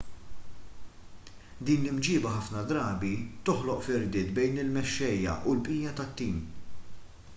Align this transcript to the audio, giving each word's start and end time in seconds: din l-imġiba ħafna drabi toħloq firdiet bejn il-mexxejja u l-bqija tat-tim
din 1.67 1.83
l-imġiba 1.83 2.31
ħafna 2.37 2.63
drabi 2.71 3.11
toħloq 3.51 3.85
firdiet 3.89 4.33
bejn 4.39 4.59
il-mexxejja 4.65 5.37
u 5.45 5.55
l-bqija 5.59 5.97
tat-tim 6.01 6.41